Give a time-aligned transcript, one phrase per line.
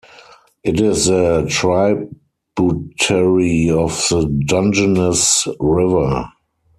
[0.63, 1.99] It is a tributary
[3.69, 6.25] of the Dungeness River.